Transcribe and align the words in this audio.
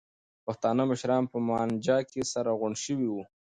پښتانه 0.45 0.83
مشران 0.91 1.23
په 1.31 1.37
مانجه 1.49 1.97
کې 2.11 2.21
سره 2.33 2.49
غونډ 2.59 2.77
شوي 2.85 3.07
وو. 3.11 3.23